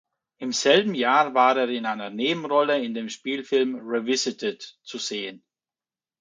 [0.39, 5.43] Im selben Jahr war er in einer Nebenrolle in dem Spielfilm "Revisited" zu sehen.